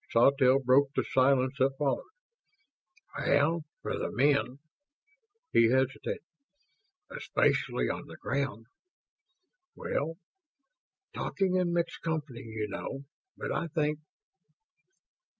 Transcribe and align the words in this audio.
Sawtelle 0.09 0.57
broke 0.57 0.89
the 0.95 1.03
silence 1.03 1.59
that 1.59 1.77
followed. 1.77 2.01
"Well, 3.19 3.61
for 3.83 3.99
the 3.99 4.09
men" 4.09 4.57
He 5.53 5.69
hesitated. 5.69 6.23
"Especially 7.15 7.87
on 7.87 8.07
the 8.07 8.17
ground... 8.17 8.65
well, 9.75 10.17
talking 11.13 11.55
in 11.57 11.71
mixed 11.71 12.01
company, 12.01 12.41
you 12.41 12.67
know, 12.69 13.03
but 13.37 13.51
I 13.51 13.67
think 13.67 13.99